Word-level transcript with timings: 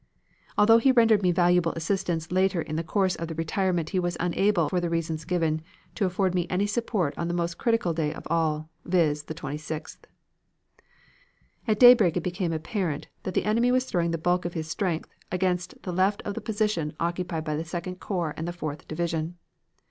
Although 0.57 0.79
he 0.79 0.91
rendered 0.91 1.21
me 1.21 1.31
valuable 1.31 1.73
assistance 1.73 2.31
later 2.31 2.61
on 2.61 2.65
in 2.65 2.75
the 2.75 2.83
course 2.83 3.15
of 3.17 3.27
the 3.27 3.35
retirement, 3.35 3.91
he 3.91 3.99
was 3.99 4.17
unable, 4.19 4.67
for 4.67 4.79
the 4.81 4.89
reasons 4.89 5.25
given, 5.25 5.61
to 5.93 6.05
afford 6.05 6.33
me 6.33 6.47
any 6.49 6.65
support 6.65 7.15
on 7.19 7.27
the 7.27 7.35
most 7.35 7.59
critical 7.59 7.93
day 7.93 8.11
of 8.11 8.25
all, 8.27 8.71
viz., 8.83 9.21
the 9.21 9.35
26th. 9.35 9.99
"At 11.67 11.79
daybreak 11.79 12.17
it 12.17 12.23
became 12.23 12.51
apparent 12.51 13.09
that 13.21 13.35
the 13.35 13.45
enemy 13.45 13.71
was 13.71 13.85
throwing 13.85 14.09
the 14.09 14.17
bulk 14.17 14.43
of 14.43 14.55
his 14.55 14.67
strength 14.67 15.13
against 15.31 15.79
the 15.83 15.93
left 15.93 16.23
of 16.23 16.33
the 16.33 16.41
position 16.41 16.93
occupied 16.99 17.43
by 17.45 17.55
the 17.55 17.63
Second 17.63 17.99
Corps 17.99 18.33
and 18.35 18.47
the 18.47 18.53
Fourth 18.53 18.87
Division. 18.87 19.37